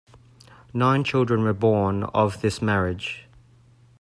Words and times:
Nine 0.73 1.03
children 1.03 1.43
were 1.43 1.53
born 1.53 2.05
of 2.05 2.41
this 2.41 2.59
marriage. 2.59 3.27